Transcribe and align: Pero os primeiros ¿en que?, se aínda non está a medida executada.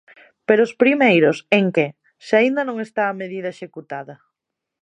Pero 0.47 0.61
os 0.67 0.77
primeiros 0.83 1.37
¿en 1.59 1.65
que?, 1.75 1.87
se 2.25 2.33
aínda 2.39 2.61
non 2.65 2.77
está 2.85 3.03
a 3.07 3.17
medida 3.21 3.49
executada. 3.55 4.15